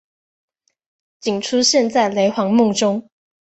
[1.19, 3.07] 仅出现在雷凰梦中。